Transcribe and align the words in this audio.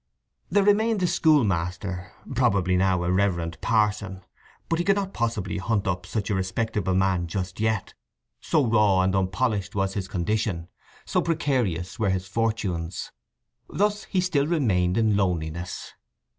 There 0.49 0.63
remained 0.63 0.99
the 0.99 1.05
schoolmaster—probably 1.05 2.75
now 2.75 3.03
a 3.03 3.11
reverend 3.11 3.61
parson. 3.61 4.23
But 4.67 4.79
he 4.79 4.85
could 4.85 4.95
not 4.95 5.13
possibly 5.13 5.59
hunt 5.59 5.85
up 5.87 6.07
such 6.07 6.31
a 6.31 6.33
respectable 6.33 6.95
man 6.95 7.27
just 7.27 7.59
yet; 7.59 7.93
so 8.39 8.65
raw 8.65 9.01
and 9.01 9.13
unpolished 9.15 9.75
was 9.75 9.93
his 9.93 10.07
condition, 10.07 10.69
so 11.05 11.21
precarious 11.21 11.99
were 11.99 12.09
his 12.09 12.25
fortunes. 12.27 13.11
Thus 13.69 14.05
he 14.05 14.21
still 14.21 14.47
remained 14.47 14.97
in 14.97 15.15
loneliness. 15.15 15.93